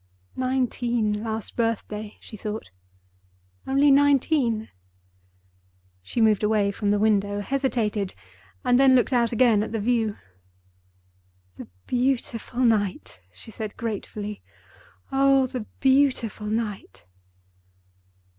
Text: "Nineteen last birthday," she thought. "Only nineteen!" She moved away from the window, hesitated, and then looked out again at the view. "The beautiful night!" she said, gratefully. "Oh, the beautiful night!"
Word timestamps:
"Nineteen 0.35 1.21
last 1.21 1.55
birthday," 1.55 2.17
she 2.21 2.35
thought. 2.35 2.71
"Only 3.67 3.91
nineteen!" 3.91 4.69
She 6.01 6.19
moved 6.21 6.41
away 6.41 6.71
from 6.71 6.89
the 6.89 6.97
window, 6.97 7.39
hesitated, 7.41 8.15
and 8.65 8.79
then 8.79 8.95
looked 8.95 9.13
out 9.13 9.31
again 9.31 9.61
at 9.61 9.73
the 9.73 9.79
view. 9.79 10.17
"The 11.57 11.67
beautiful 11.85 12.61
night!" 12.61 13.19
she 13.31 13.51
said, 13.51 13.77
gratefully. 13.77 14.41
"Oh, 15.11 15.45
the 15.45 15.67
beautiful 15.79 16.47
night!" 16.47 17.05